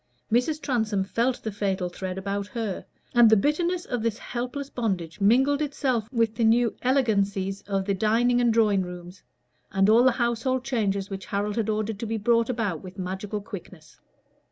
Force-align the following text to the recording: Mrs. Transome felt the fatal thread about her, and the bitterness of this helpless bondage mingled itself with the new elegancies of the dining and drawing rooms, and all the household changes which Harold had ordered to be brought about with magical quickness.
Mrs. 0.31 0.59
Transome 0.59 1.03
felt 1.03 1.43
the 1.43 1.51
fatal 1.51 1.87
thread 1.87 2.17
about 2.17 2.47
her, 2.47 2.87
and 3.13 3.29
the 3.29 3.37
bitterness 3.37 3.85
of 3.85 4.01
this 4.01 4.17
helpless 4.17 4.67
bondage 4.71 5.21
mingled 5.21 5.61
itself 5.61 6.11
with 6.11 6.33
the 6.33 6.43
new 6.43 6.75
elegancies 6.81 7.61
of 7.67 7.85
the 7.85 7.93
dining 7.93 8.41
and 8.41 8.51
drawing 8.51 8.81
rooms, 8.81 9.21
and 9.71 9.91
all 9.91 10.01
the 10.03 10.13
household 10.13 10.63
changes 10.63 11.11
which 11.11 11.27
Harold 11.27 11.55
had 11.55 11.69
ordered 11.69 11.99
to 11.99 12.07
be 12.07 12.17
brought 12.17 12.49
about 12.49 12.81
with 12.81 12.97
magical 12.97 13.41
quickness. 13.41 13.99